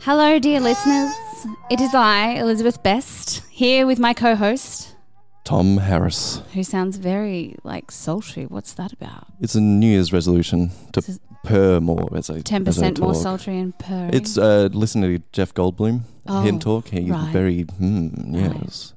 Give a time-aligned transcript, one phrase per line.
[0.00, 1.14] Hello, dear listeners.
[1.70, 4.96] It is I, Elizabeth Best, here with my co host,
[5.44, 6.42] Tom Harris.
[6.54, 8.44] who sounds very like sultry.
[8.44, 9.28] What's that about?
[9.40, 14.10] It's a New Year's resolution to Purr more as I 10% more sultry and purring.
[14.12, 16.88] It's uh, listen to Jeff Goldblum, Oh, him talk.
[16.88, 17.32] He's right.
[17.32, 18.56] very hmm, Right.
[18.62, 18.92] yes.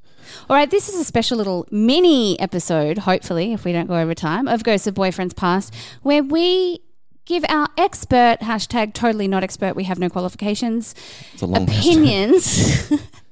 [0.50, 4.14] All right, this is a special little mini episode, hopefully, if we don't go over
[4.16, 6.80] time, of Ghosts of Boyfriends Past, where we
[7.26, 10.96] give our expert, hashtag totally not expert, we have no qualifications,
[11.34, 11.80] It's a long hashtag.
[11.80, 12.92] opinions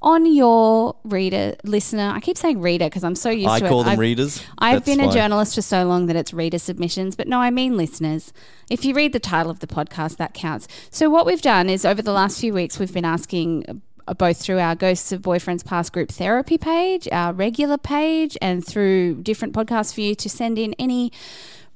[0.00, 2.12] on your reader, listener.
[2.14, 3.66] I keep saying reader because I'm so used I to it.
[3.66, 4.42] I call them I've- readers.
[4.58, 5.12] I've That's been a why.
[5.12, 8.32] journalist for so long that it's reader submissions, but no, I mean listeners.
[8.70, 10.68] If you read the title of the podcast, that counts.
[10.90, 14.38] So, what we've done is over the last few weeks, we've been asking uh, both
[14.40, 19.52] through our Ghosts of Boyfriends Past group therapy page, our regular page, and through different
[19.52, 21.10] podcasts for you to send in any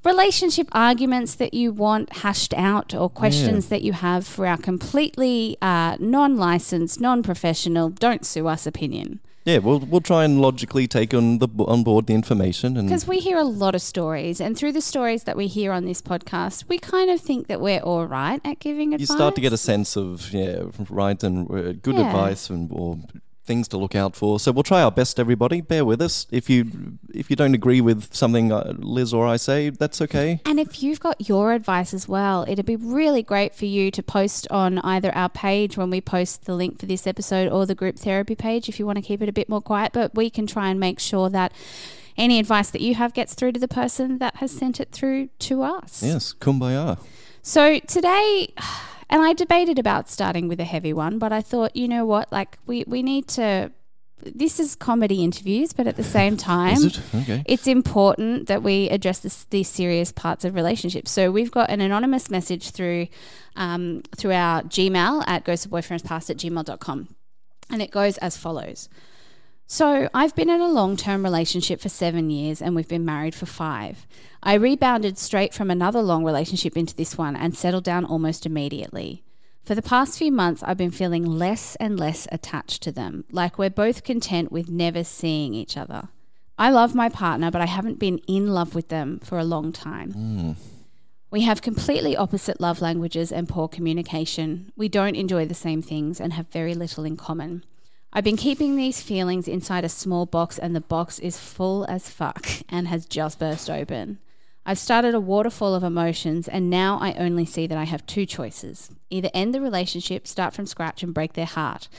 [0.03, 5.57] relationship arguments that you want hashed out or questions that you have for our completely
[5.61, 9.19] uh, non licensed, non professional, don't sue us opinion.
[9.45, 13.05] Yeah, we'll we'll try and logically take on the on board the information and Because
[13.05, 16.01] we hear a lot of stories, and through the stories that we hear on this
[16.01, 19.09] podcast, we kind of think that we're all right at giving advice.
[19.09, 22.07] you start to get a sense of yeah right and uh, good Yeah.
[22.07, 22.97] advice and or
[23.45, 24.39] things to look out for.
[24.39, 25.19] So we'll try our best.
[25.19, 26.27] Everybody, bear with us.
[26.31, 30.41] If you if you don't agree with something uh, Liz or I say, that's okay.
[30.45, 34.03] And if you've got your advice as well, it'd be really great for you to
[34.03, 37.75] post on either our page when we post the link for this episode or the
[37.75, 39.93] group therapy page if you want to keep it a bit more quiet.
[39.93, 41.51] But we can try and make sure that
[42.17, 45.29] any advice that you have gets through to the person that has sent it through
[45.39, 46.03] to us.
[46.03, 46.99] Yes, kumbaya.
[47.41, 48.53] So today,
[49.09, 52.31] and I debated about starting with a heavy one, but I thought, you know what,
[52.31, 53.71] like we, we need to.
[54.25, 57.43] This is comedy interviews, but at the same time, it okay?
[57.45, 61.11] it's important that we address this, these serious parts of relationships.
[61.11, 63.07] So we've got an anonymous message through
[63.57, 67.15] um, through our Gmail at ghostofboyfriendspast at gmail.com.
[67.69, 68.87] And it goes as follows.
[69.67, 73.35] So I've been in a long term relationship for seven years and we've been married
[73.35, 74.05] for five.
[74.41, 79.23] I rebounded straight from another long relationship into this one and settled down almost immediately.
[79.63, 83.57] For the past few months, I've been feeling less and less attached to them, like
[83.57, 86.09] we're both content with never seeing each other.
[86.57, 89.71] I love my partner, but I haven't been in love with them for a long
[89.71, 90.11] time.
[90.11, 90.55] Mm.
[91.31, 94.71] We have completely opposite love languages and poor communication.
[94.75, 97.63] We don't enjoy the same things and have very little in common.
[98.15, 102.11] I've been keeping these feelings inside a small box, and the box is full as
[102.11, 104.19] fuck and has just burst open.
[104.67, 108.27] I've started a waterfall of emotions, and now I only see that I have two
[108.27, 111.89] choices either end the relationship, start from scratch, and break their heart.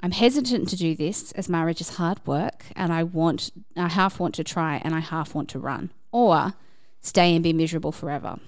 [0.00, 4.18] I'm hesitant to do this as marriage is hard work, and I want, I half
[4.18, 6.54] want to try and I half want to run, or
[7.00, 8.40] stay and be miserable forever.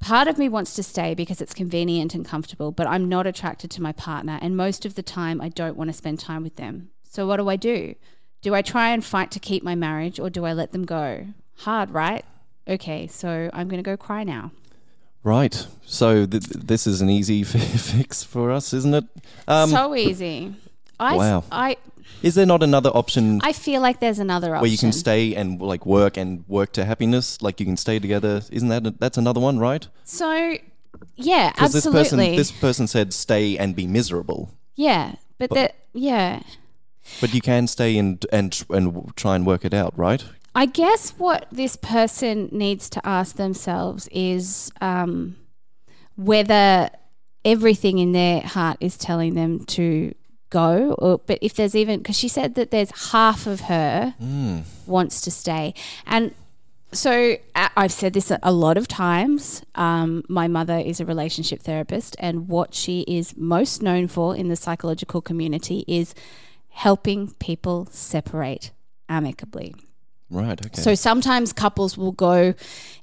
[0.00, 3.70] Part of me wants to stay because it's convenient and comfortable, but I'm not attracted
[3.72, 6.56] to my partner, and most of the time I don't want to spend time with
[6.56, 6.90] them.
[7.02, 7.94] So, what do I do?
[8.40, 11.26] Do I try and fight to keep my marriage, or do I let them go?
[11.58, 12.24] Hard, right?
[12.66, 14.52] Okay, so I'm going to go cry now.
[15.22, 15.66] Right.
[15.84, 19.04] So th- this is an easy fi- fix for us, isn't it?
[19.46, 20.54] Um, so easy.
[21.00, 21.44] I, wow.
[21.50, 21.76] I,
[22.22, 24.60] is there not another option I feel like there's another option.
[24.60, 27.40] where you can stay and like work and work to happiness?
[27.40, 28.42] Like you can stay together.
[28.50, 29.88] Isn't that that's another one, right?
[30.04, 30.56] So,
[31.16, 36.42] yeah, Because this person this person said stay and be miserable, yeah, but that, yeah.
[37.20, 40.22] but you can stay and and and try and work it out, right?
[40.54, 45.36] I guess what this person needs to ask themselves is um,
[46.16, 46.90] whether
[47.44, 50.12] everything in their heart is telling them to
[50.50, 54.14] go, or but if there's even because she said that there's half of her
[54.86, 55.74] wants to stay,
[56.06, 56.34] and
[56.92, 59.62] so I've said this a- a lot of times.
[59.76, 64.48] Um, my mother is a relationship therapist, and what she is most known for in
[64.48, 66.14] the psychological community is
[66.68, 68.72] helping people separate
[69.08, 69.74] amicably.
[70.30, 70.64] Right.
[70.66, 70.80] Okay.
[70.80, 72.54] So sometimes couples will go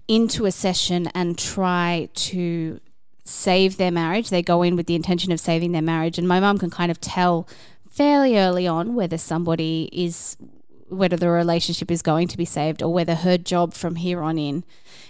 [0.07, 2.79] into a session and try to
[3.27, 4.29] save their marriage.
[4.29, 6.91] They go in with the intention of saving their marriage, and my mum can kind
[6.91, 7.47] of tell
[7.89, 10.37] fairly early on whether somebody is
[10.89, 14.37] whether the relationship is going to be saved or whether her job from here on
[14.37, 14.63] in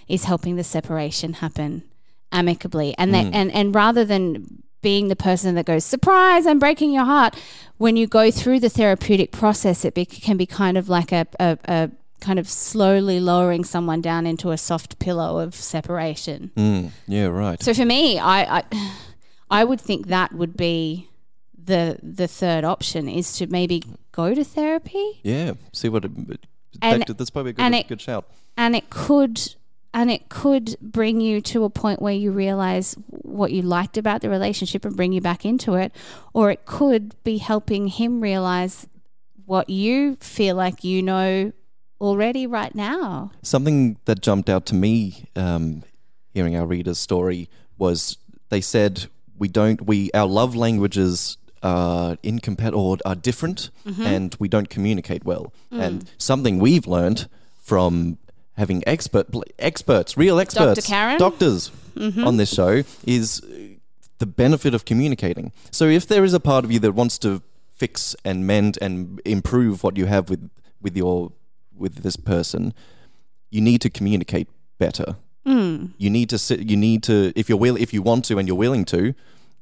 [0.08, 1.84] is helping the separation happen
[2.32, 2.96] amicably.
[2.98, 3.32] And that mm.
[3.34, 7.36] and and rather than being the person that goes surprise i'm breaking your heart
[7.78, 11.26] when you go through the therapeutic process it be, can be kind of like a,
[11.40, 16.92] a, a kind of slowly lowering someone down into a soft pillow of separation Mm,
[17.08, 17.62] yeah, right.
[17.62, 18.64] so for me i i,
[19.50, 21.08] I would think that would be
[21.64, 26.12] the the third option is to maybe go to therapy yeah, see what it.
[26.82, 28.26] And- that- that's probably a good, and it- good shout.
[28.58, 29.54] and it could
[29.94, 34.22] and it could bring you to a point where you realize what you liked about
[34.22, 35.92] the relationship and bring you back into it
[36.34, 38.86] or it could be helping him realize
[39.46, 41.52] what you feel like you know
[42.00, 45.84] already right now Something that jumped out to me, um,
[46.34, 48.18] hearing our reader's story, was
[48.50, 49.08] they said
[49.38, 54.02] we don't we our love languages are incompatible or are different, Mm-hmm.
[54.04, 55.52] and we don't communicate well.
[55.72, 55.82] Mm.
[55.82, 57.28] And something we've learned
[57.62, 58.18] from
[58.58, 59.28] having expert
[59.60, 61.18] experts, real experts, Karen?
[61.18, 62.28] doctors Mm-hmm.
[62.28, 63.42] on this show is
[64.20, 65.52] the benefit of communicating.
[65.72, 67.42] So if there is a part of you that wants to
[67.74, 71.32] fix and mend and improve what you have with with your
[71.78, 72.74] with this person,
[73.50, 74.48] you need to communicate
[74.78, 75.16] better.
[75.46, 75.92] mm.
[75.98, 76.60] You need to sit.
[76.70, 79.14] You need to if you're will if you want to and you're willing to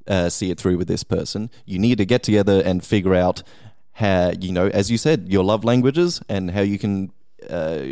[0.08, 1.50] uh, see it through with this person.
[1.66, 3.44] You need to get together and figure out
[3.94, 7.12] how you know, as you said, your love languages and how you can
[7.50, 7.84] uh,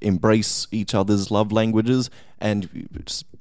[0.00, 2.88] embrace each other's love languages and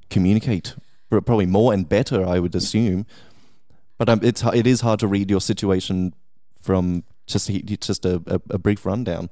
[0.10, 0.76] communicate
[1.10, 2.26] probably more and better.
[2.26, 3.06] I would assume,
[3.98, 6.14] but um, it's it is hard to read your situation
[6.62, 9.30] from just just a, a, a brief rundown.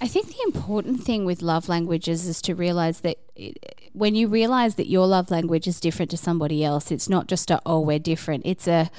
[0.00, 4.28] I think the important thing with love languages is to realize that it, when you
[4.28, 7.80] realize that your love language is different to somebody else, it's not just a, oh,
[7.80, 8.46] we're different.
[8.46, 8.90] It's a,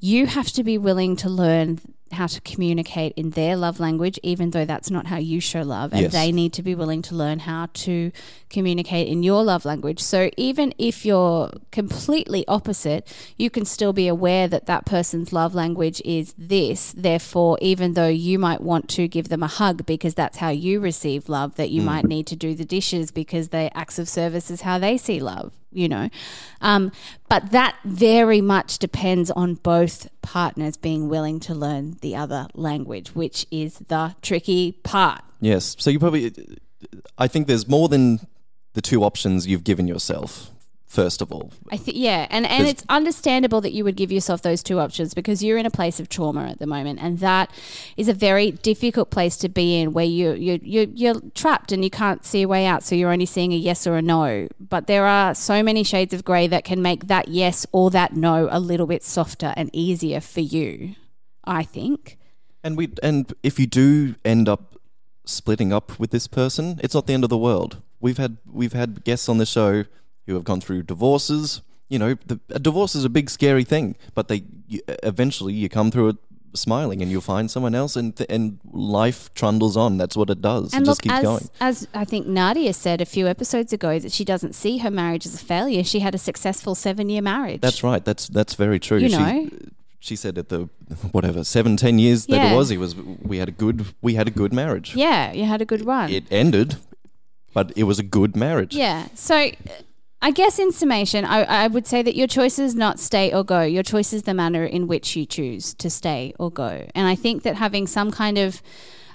[0.00, 1.78] you have to be willing to learn
[2.12, 5.92] how to communicate in their love language, even though that's not how you show love.
[5.92, 6.12] And Yes.
[6.12, 8.12] they need to be willing to learn how to
[8.48, 10.00] communicate in your love language.
[10.00, 15.54] So even if you're completely opposite, you can still be aware that that person's love
[15.54, 16.94] language is this.
[16.96, 20.80] Therefore, even though you might want to give them a hug because that's how you
[20.80, 21.86] receive love, that you mm.
[21.86, 25.20] might need to do the dishes because their acts of service is how they see
[25.20, 26.08] love, you know.
[26.60, 26.90] Um,
[27.28, 33.14] but that very much depends on both partners being willing to learn the other language,
[33.14, 35.22] which is the tricky part.
[35.40, 35.76] Yes.
[35.78, 36.32] So you probably,
[37.18, 38.20] I think there's more than
[38.72, 40.50] the two options you've given yourself.
[40.86, 44.42] First of all, I think yeah, and and it's understandable that you would give yourself
[44.42, 47.50] those two options because you're in a place of trauma at the moment, and that
[47.96, 51.82] is a very difficult place to be in, where you you you you're trapped and
[51.82, 54.46] you can't see a way out, so you're only seeing a yes or a no.
[54.60, 58.14] But there are so many shades of grey that can make that yes or that
[58.14, 60.94] no a little bit softer and easier for you.
[61.44, 62.16] I think.
[62.62, 64.76] and we and if you do end up
[65.24, 67.82] splitting up with this person, it's not the end of the world.
[68.00, 69.84] We've had we've had guests on the show
[70.26, 71.62] who have gone through divorces.
[71.88, 75.68] You know, the, a divorce is a big scary thing, but they you, eventually you
[75.68, 76.16] come through it
[76.56, 79.96] smiling and you'll find someone else and and life trundles on.
[79.98, 80.72] That's what it does.
[80.74, 81.50] And it look, just keeps as, going.
[81.60, 85.26] as I think Nadia said a few episodes ago, that she doesn't see her marriage
[85.26, 85.84] as a failure.
[85.84, 87.60] She had a successful seven year marriage.
[87.60, 88.04] That's right.
[88.04, 88.98] That's that's very true.
[88.98, 89.50] You she, know.
[90.00, 90.68] she said at the
[91.12, 94.26] whatever seven ten years that it was, it was we had a good we had
[94.26, 94.96] a good marriage.
[94.96, 96.10] Yeah, you had a good run.
[96.10, 96.76] It ended,
[97.52, 98.74] but it was a good marriage.
[98.74, 99.06] yeah.
[99.14, 99.50] So
[100.26, 103.44] I guess in summation, I, I would say that your choice is not stay or
[103.44, 103.62] go.
[103.62, 106.84] Your choice is the manner in which you choose to stay or go.
[106.96, 108.60] And I think that having some kind of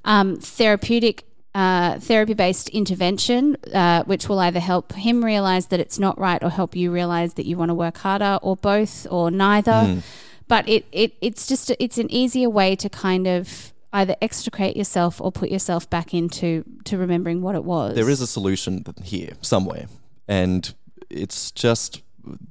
[0.06, 6.00] um, therapeutic uh, therapy based intervention, uh, which will either help him realize that it's
[6.00, 9.30] not right or help you realize that you want to work harder or both or
[9.30, 10.01] neither.
[10.48, 15.20] But it, it it's just it's an easier way to kind of either extricate yourself
[15.20, 17.96] or put yourself back into to remembering what it was.
[17.96, 19.88] There is a solution here somewhere,
[20.25, 20.74] and
[21.13, 22.01] it's just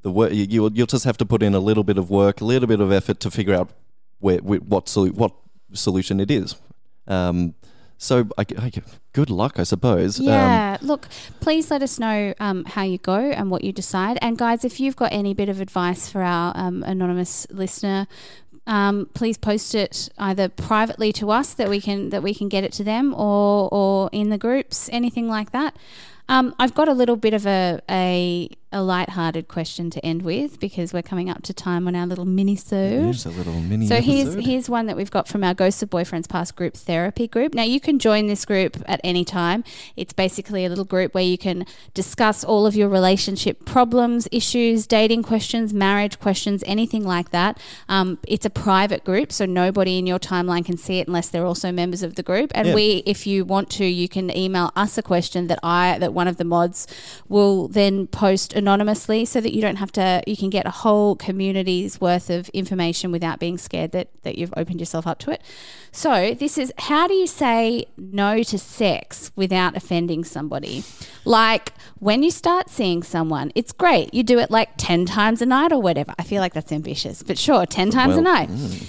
[0.03, 0.33] the work.
[0.33, 2.81] You'll you'll just have to put in a little bit of work, a little bit
[2.81, 3.71] of effort to figure out
[4.19, 5.33] where, what solu- what
[5.73, 6.57] solution it is.
[7.07, 7.55] Um,
[7.99, 8.73] so I, I,
[9.13, 10.19] good luck, I suppose.
[10.19, 10.79] Um, Yeah.
[10.81, 11.07] Look,
[11.41, 14.19] please let us know um, how you go and what you decide.
[14.23, 18.07] And guys, if you've got any bit of advice for our um, anonymous listener,
[18.67, 22.65] um, please post it either privately to us that we can that we can get
[22.65, 25.77] it to them, or or in the groups, anything like that.
[26.31, 30.61] Um, I've got a little bit of a a a light-hearted question to end with
[30.61, 33.03] because we're coming up to time on our little mini-sode.
[33.05, 33.89] Here's a little mini.
[33.89, 37.27] So here's here's one that we've got from our Ghosts of Boyfriends Past group therapy
[37.27, 37.53] group.
[37.53, 39.65] Now you can join this group at any time.
[39.97, 44.87] It's basically a little group where you can discuss all of your relationship problems, issues,
[44.87, 47.59] dating questions, marriage questions, anything like that.
[47.89, 51.45] Um, it's a private group, so nobody in your timeline can see it unless they're
[51.47, 52.53] also members of the group.
[52.55, 52.75] And Yeah.
[52.77, 56.29] we, if you want to, you can email us a question that I that one
[56.29, 56.87] of the mods
[57.29, 60.23] will then post anonymously, so that you don't have to.
[60.27, 64.55] You can get a whole community's worth of information without being scared that that you've
[64.57, 65.43] opened yourself up to it.
[65.91, 70.85] So this is how do you say no to sex without offending somebody?
[71.25, 74.15] Like when you start seeing someone, it's great.
[74.15, 76.15] You do it like 10 times a night or whatever.
[76.19, 78.49] I feel like that's ambitious, but sure, 10 times a Well, night.
[78.49, 78.87] Mm.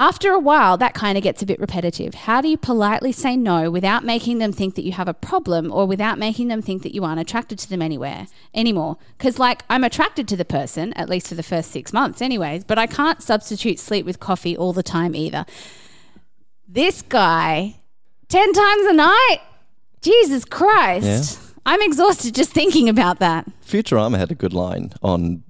[0.00, 2.14] After a while, that kind of gets a bit repetitive.
[2.14, 5.70] How do you politely say no without making them think that you have a problem
[5.72, 8.96] or without making them think that you aren't attracted to them anywhere anymore?
[9.16, 12.64] Because, like, I'm attracted to the person, at least for the first six months, anyways,
[12.64, 15.46] but I can't substitute sleep with coffee all the time either.
[16.66, 17.76] This guy,
[18.28, 19.38] 10 times a night?
[20.02, 21.38] Jesus Christ.
[21.64, 23.46] I'm exhausted just thinking about that.
[23.64, 25.44] Futurama had a good line on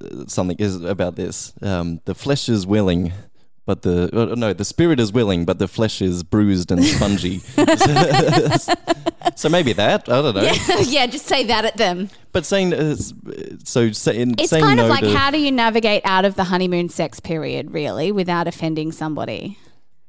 [0.00, 1.52] uh, something is about this.
[1.60, 3.12] Um, the flesh is willing,
[3.70, 7.38] but the uh, no, the spirit is willing, but the flesh is bruised and spongy.
[9.36, 10.42] so maybe that I don't know.
[10.80, 12.10] yeah, just say that at them.
[12.32, 12.96] But saying uh,
[13.62, 16.34] so saying It's saying kind no of like to, how do you navigate out of
[16.34, 19.56] the honeymoon sex period, really, without offending somebody?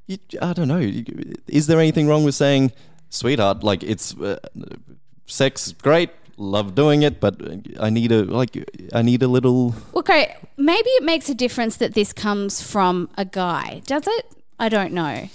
[0.07, 0.81] you, I don't know.
[1.45, 2.71] Is there anything wrong with saying,
[3.09, 3.63] sweetheart?
[3.63, 4.39] Like it's uh,
[5.27, 7.35] sex, great, love doing it, but
[7.79, 8.57] I need a like
[8.93, 9.75] I need a little.
[9.95, 13.81] Okay, maybe it makes a difference that this comes from a guy.
[13.85, 14.25] Does it?
[14.59, 15.29] I don't know.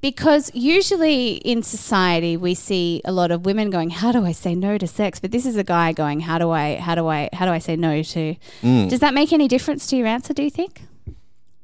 [0.00, 4.54] Because usually in society we see a lot of women going, "How do I say
[4.54, 6.76] no to sex?" But this is a guy going, "How do I?
[6.76, 7.30] How do I?
[7.32, 8.90] How do I say no to?" Mm.
[8.90, 10.34] Does that make any difference to your answer?
[10.34, 10.82] Do you think?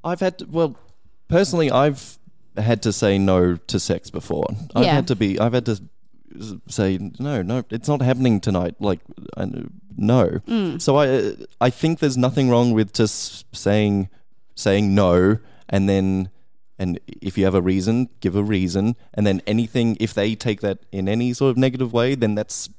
[0.03, 0.77] I've had to, well,
[1.29, 2.17] personally, I've
[2.57, 4.47] had to say no to sex before.
[4.75, 4.95] I've Yeah.
[4.95, 5.39] had to be.
[5.39, 5.79] I've had to
[6.69, 8.75] say no, no, it's not happening tonight.
[8.81, 9.01] Like,
[9.37, 9.47] I,
[9.97, 10.41] no.
[10.47, 10.81] Mm.
[10.81, 14.09] So I, I think there's nothing wrong with just saying,
[14.55, 16.31] saying no, and then,
[16.79, 19.97] and if you have a reason, give a reason, and then anything.
[20.01, 22.71] If they take that in any sort of negative way, then that's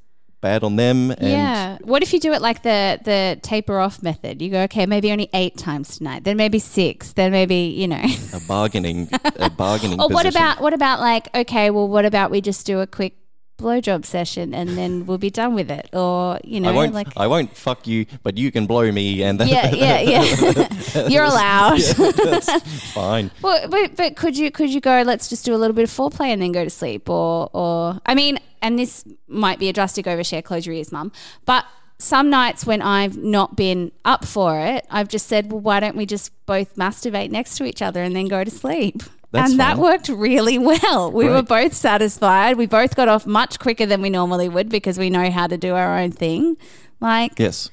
[0.42, 1.12] bad on them.
[1.12, 1.78] And yeah.
[1.82, 4.42] What if you do it like the the taper off method?
[4.42, 8.04] You go, okay, maybe only eight times tonight, then maybe six, then maybe you know.
[8.34, 10.02] a bargaining, a bargaining.
[10.02, 13.14] or what about what about like okay, well, what about we just do a quick
[13.62, 16.94] blowjob session and then we'll be done with it, or you know, I won't.
[16.94, 21.08] like I won't fuck you, but you can blow me, and yeah, yeah, yeah.
[21.08, 21.80] You're allowed.
[21.80, 23.32] that's fine.
[23.42, 25.04] Well, but but could you could you go?
[25.06, 28.00] Let's just do a little bit of foreplay and then go to sleep, or or
[28.06, 30.44] I mean, and this might be a drastic overshare.
[30.44, 31.12] Close your ears, mum.
[31.46, 31.66] But
[31.98, 35.96] some nights when I've not been up for it, I've just said, well, why don't
[35.96, 39.04] we just both masturbate next to each other and then go to sleep?
[39.32, 41.12] That's and that worked really well.
[41.12, 42.58] We were both satisfied.
[42.58, 45.58] We both got off much quicker than we normally would because we know how to
[45.58, 46.58] do our own thing.
[47.00, 47.70] Like, Yes.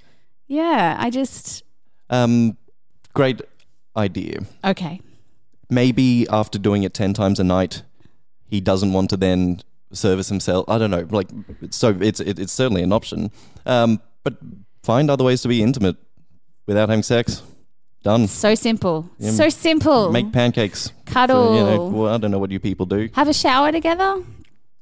[0.46, 1.64] yeah, I just
[2.10, 2.56] Um,
[3.14, 3.42] great
[3.96, 4.40] idea.
[4.64, 5.00] okay.
[5.70, 7.82] Maybe after doing it ten times a night,
[8.48, 9.60] he doesn't want to then
[9.92, 10.64] service himself.
[10.68, 11.06] I don't know.
[11.10, 11.28] Like,
[11.70, 13.30] so it's it, it's certainly an option.
[13.66, 14.38] Um, but
[14.82, 15.96] find other ways to be intimate
[16.66, 17.42] without having sex.
[18.02, 18.28] Done.
[18.28, 19.10] So simple.
[19.18, 20.10] Yeah, so simple.
[20.12, 20.92] Make pancakes.
[21.06, 21.48] Cuddle.
[21.48, 23.08] For, you know, well, I don't know what you people do.
[23.14, 24.22] Have a shower together.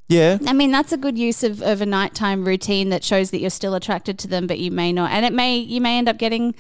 [0.09, 0.39] Yeah.
[0.47, 3.51] I mean, that's a good use of, of a nighttime routine that shows that you're
[3.51, 5.11] still attracted to them, but you may not.
[5.11, 6.55] And it may you may end up getting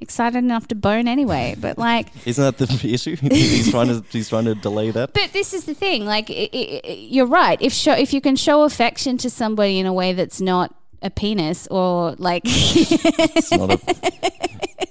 [0.00, 1.56] excited enough to bone anyway.
[1.58, 3.16] But like, Isn't that the issue?
[3.30, 5.14] he's trying to he's trying to delay that.
[5.14, 6.04] but this is the thing.
[6.04, 7.60] Like, i i i you're right.
[7.60, 11.10] If show if you can show affection to somebody in a way that's not a
[11.10, 13.78] penis or like It's not a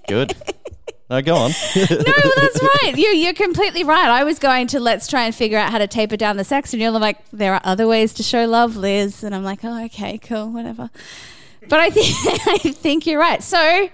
[0.08, 0.36] good.
[1.12, 1.52] No, go on.
[1.76, 2.94] no, that's right.
[2.96, 4.08] You, you're completely right.
[4.08, 6.72] I was going to let's try and figure out how to taper down the sex,
[6.72, 9.22] and you're like, there are other ways to show love, Liz.
[9.22, 10.90] And I'm like, oh, okay, cool, whatever.
[11.68, 12.16] But I think
[12.48, 13.44] I think you're right.
[13.44, 13.90] So,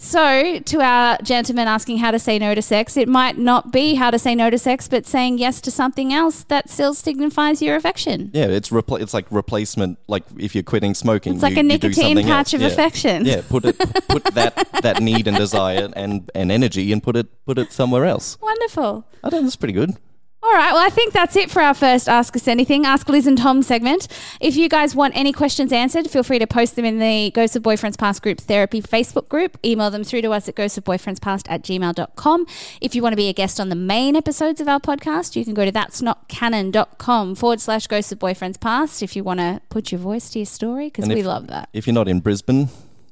[0.00, 3.94] so to our gentleman asking how to say no to sex, it might not be
[3.94, 7.60] how to say no to sex, but saying yes to something else that still signifies
[7.60, 8.30] your affection.
[8.32, 9.98] Yeah, it's repl- it's like replacement.
[10.06, 12.54] Like if you're quitting smoking, It's like you- a nicotine patch else.
[12.54, 12.66] of Yeah.
[12.68, 13.24] affection.
[13.26, 13.76] Yeah, put it
[14.08, 18.04] put that that need and desire and and energy and put it put it somewhere
[18.04, 18.38] else.
[18.40, 19.04] Wonderful.
[19.24, 19.96] I think that's pretty good.
[20.40, 20.72] All right.
[20.72, 23.60] Well, I think that's it for our first Ask Us Anything, Ask Liz and Tom
[23.60, 24.06] segment.
[24.40, 27.56] If you guys want any questions answered, feel free to post them in the Ghosts
[27.56, 29.58] of Boyfriends Past Group Therapy Facebook group.
[29.64, 32.46] Email them through to us at ghostsofboyfriendspast at gmail.com.
[32.80, 35.44] If you want to be a guest on the main episodes of our podcast, you
[35.44, 39.40] can go to that's not canon.com forward slash Ghosts of Boyfriends Past if you want
[39.40, 41.68] to put your voice to your story, because we if- love that.
[41.72, 42.68] If you're not in Brisbane,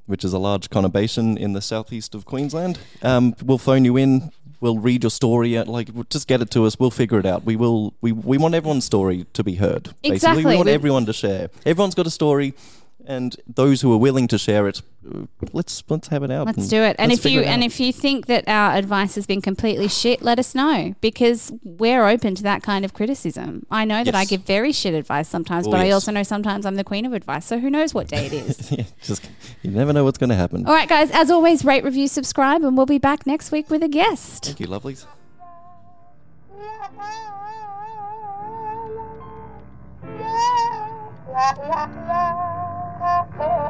[0.06, 4.30] which is a large conurbation in the southeast of Queensland, um, we'll phone you in.
[4.60, 5.56] We'll read your story.
[5.56, 6.78] Uh, like, just get it to us.
[6.78, 7.44] We'll figure it out.
[7.44, 7.94] We will.
[8.00, 9.84] We we want everyone's story to be heard.
[10.02, 10.44] Basically, Exactly.
[10.46, 11.50] we want everyone to share.
[11.64, 12.54] Everyone's got a story,
[13.06, 14.82] and those who are willing to share it,
[15.52, 16.46] let's let's have it out.
[16.46, 16.96] Let's do it.
[16.98, 20.38] And if you and if you think that our advice has been completely shit, let
[20.38, 23.66] us know because we're open to that kind of criticism.
[23.70, 26.22] I know that I give very shit advice sometimes, Oh, but I oh, also know
[26.22, 27.46] sometimes I'm the queen of advice.
[27.46, 28.72] So who knows what day it is?
[28.72, 29.28] yeah, just
[29.62, 30.66] you never know what's going to happen.
[30.66, 31.10] All right, guys.
[31.12, 34.44] As always, rate, review, subscribe, and we'll be back next week with a guest.
[34.44, 35.06] Thank you, lovelies.
[43.38, 43.66] Yeah.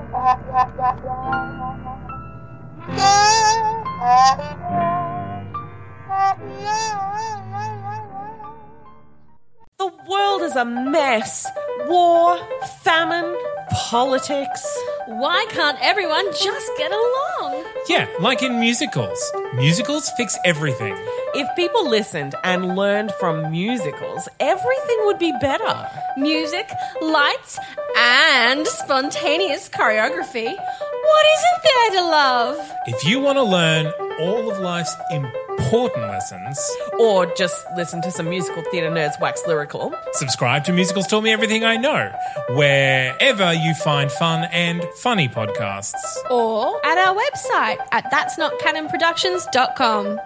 [9.78, 11.46] The world is a mess.
[11.86, 12.38] War,
[12.82, 13.36] famine,
[13.70, 14.64] politics.
[15.04, 17.62] Why can't everyone just get along?
[17.86, 19.20] Yeah, like in musicals.
[19.54, 20.94] Musicals fix everything.
[21.34, 25.90] If people listened and learned from musicals, everything would be better.
[26.16, 26.70] Music,
[27.02, 27.58] lights,
[27.98, 30.56] and spontaneous choreography.
[30.56, 32.72] What isn't there to love?
[32.86, 36.58] If you want to learn all of life's important lessons,
[36.98, 39.94] Or just listen to some musical theatre nerds wax lyrical.
[40.12, 42.10] subscribe to Musicals Tell Me Everything I Know,
[42.50, 45.94] wherever you find fun and funny podcasts.
[46.30, 50.06] Or at our website at that'snotcanonproductions.com.
[50.06, 50.20] A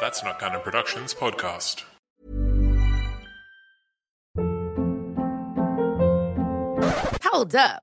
[0.00, 1.82] That's Not Canon Productions podcast.
[7.24, 7.82] Hold up.